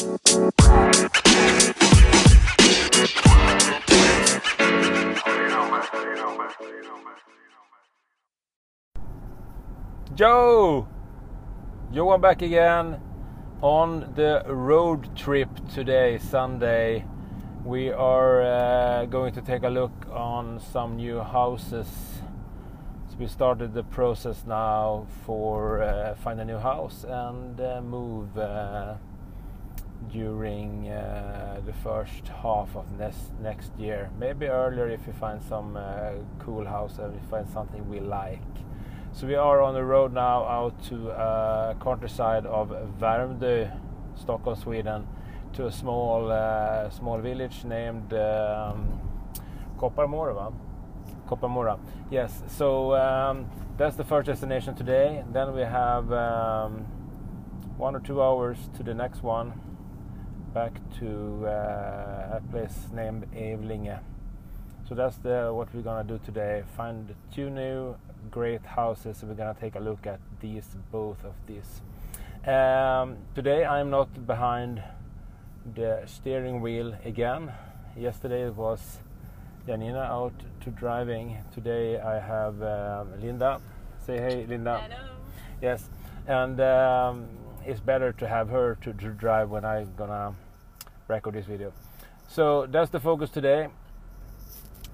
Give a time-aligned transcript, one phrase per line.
[0.00, 0.16] Joe!
[11.92, 12.98] Johan back again
[13.60, 17.04] on the road trip today, Sunday.
[17.62, 21.88] We are uh, going to take a look on some new houses.
[23.10, 28.38] So we started the process now for uh, find a new house and uh, move
[28.38, 28.94] uh,
[30.08, 34.10] during uh, the first half of next next year.
[34.18, 38.40] Maybe earlier if we find some uh, cool house and we find something we like.
[39.12, 43.70] So we are on the road now out to uh, countryside of Värmdö,
[44.14, 45.06] Stockholm, Sweden,
[45.54, 49.00] to a small uh, small village named um,
[49.78, 50.52] Kopparmora.
[51.28, 51.78] Kopparmora.
[52.10, 52.42] Yes.
[52.46, 55.24] So um, that's the first destination today.
[55.32, 56.86] Then we have um,
[57.76, 59.52] one or two hours to the next one,
[60.52, 63.98] back to uh, a place named Evelinge.
[64.88, 66.64] So that's the what we're gonna do today.
[66.76, 67.94] Find two new
[68.30, 69.22] great houses.
[69.22, 71.82] We're gonna take a look at these, both of these.
[72.46, 74.82] Um, today I'm not behind
[75.74, 77.52] the steering wheel again.
[77.96, 78.98] Yesterday it was
[79.66, 81.38] Janina out to driving.
[81.54, 83.60] Today I have um, Linda.
[84.04, 84.78] Say hey, Linda.
[84.78, 85.10] Hello.
[85.62, 85.88] Yes,
[86.26, 87.28] and um,
[87.70, 90.34] it's better to have her to, to drive when I'm gonna
[91.08, 91.72] record this video.
[92.28, 93.68] So that's the focus today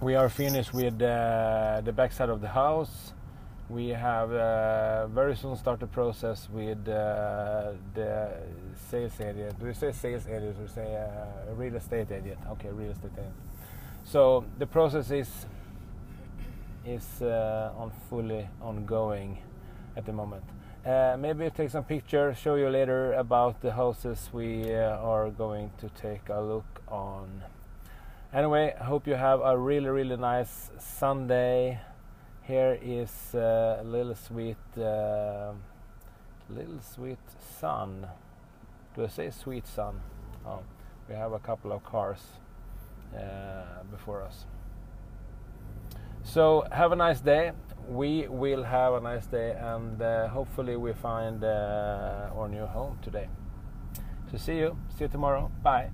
[0.00, 3.12] we are finished with uh, the backside of the house.
[3.68, 8.30] We have uh, very soon start the process with uh, the
[8.90, 9.52] sales area.
[9.58, 10.24] Do we say sales?
[10.24, 12.38] Do we say uh, real estate agent?
[12.50, 13.34] Okay, real estate agent.
[14.04, 15.46] So the process is
[16.84, 19.38] is uh, on fully ongoing
[19.96, 20.44] at the moment.
[20.86, 25.88] Uh, maybe take some pictures, show you later about the houses we are going to
[26.00, 27.42] take a look on.
[28.32, 31.80] Anyway, I hope you have a really, really nice Sunday.
[32.42, 35.54] Here is uh, a little sweet, uh,
[36.48, 37.18] little sweet
[37.58, 38.06] sun.
[38.94, 40.00] Do I say sweet sun?
[40.46, 40.60] Oh,
[41.08, 42.22] we have a couple of cars
[43.12, 44.44] uh, before us.
[46.22, 47.50] So have a nice day.
[47.88, 52.98] We will have a nice day, and uh, hopefully we find uh, our new home
[53.02, 53.28] today.
[54.30, 54.76] So see you.
[54.98, 55.50] See you tomorrow.
[55.62, 55.90] Bye.